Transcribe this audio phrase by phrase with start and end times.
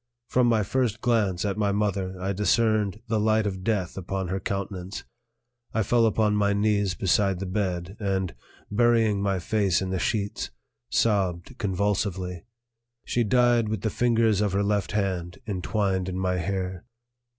[0.29, 4.39] From my first glance at my mother I discerned the light of death upon her
[4.39, 5.03] countenance.
[5.75, 8.33] I fell upon my knees beside the bed and,
[8.71, 10.49] burying my face in the sheets,
[10.89, 12.45] sobbed convulsively.
[13.05, 16.83] She died with the fingers of her left hand entwined in my hair.